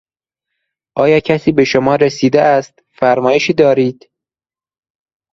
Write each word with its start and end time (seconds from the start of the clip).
آیا 0.95 1.19
کسی 1.19 1.51
به 1.51 1.63
شما 1.63 1.95
رسیده 1.95 2.41
است؟ 2.41 2.79
فرمایشی 2.91 3.53
دارید؟ 3.53 4.11